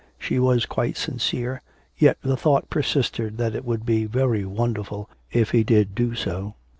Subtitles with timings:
[0.17, 1.61] She was quite sincere,
[1.95, 6.55] yet the thought persisted that it would be very wonderful if he did do so.